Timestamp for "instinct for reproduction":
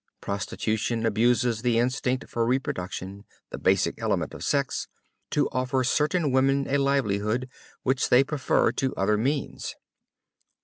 1.77-3.23